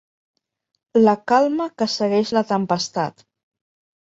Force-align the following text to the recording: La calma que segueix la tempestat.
La 1.03 1.13
calma 1.33 1.67
que 1.81 1.89
segueix 1.99 2.33
la 2.39 2.43
tempestat. 2.55 3.25